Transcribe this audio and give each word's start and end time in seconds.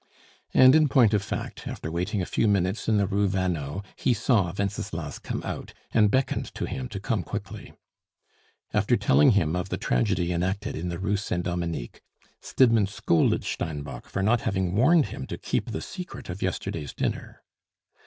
And 0.51 0.73
in 0.73 0.89
point 0.89 1.13
of 1.13 1.21
fact, 1.21 1.67
after 1.67 1.91
waiting 1.91 2.23
a 2.23 2.25
few 2.25 2.47
minutes 2.47 2.89
in 2.89 2.97
the 2.97 3.05
Rue 3.05 3.27
Vanneau, 3.27 3.83
he 3.95 4.15
saw 4.15 4.51
Wenceslas 4.57 5.19
come 5.19 5.43
out, 5.43 5.75
and 5.93 6.09
beckoned 6.09 6.51
to 6.55 6.65
him 6.65 6.89
to 6.89 6.99
come 6.99 7.21
quickly. 7.21 7.73
After 8.73 8.97
telling 8.97 9.33
him 9.33 9.55
of 9.55 9.69
the 9.69 9.77
tragedy 9.77 10.33
enacted 10.33 10.75
in 10.75 10.89
the 10.89 10.97
Rue 10.97 11.17
Saint 11.17 11.43
Dominique, 11.43 12.01
Stidmann 12.41 12.87
scolded 12.87 13.43
Steinbock 13.43 14.07
for 14.07 14.23
not 14.23 14.41
having 14.41 14.73
warned 14.75 15.05
him 15.13 15.27
to 15.27 15.37
keep 15.37 15.69
the 15.69 15.81
secret 15.81 16.31
of 16.31 16.41
yesterday's 16.41 16.93
dinner. 16.95 17.43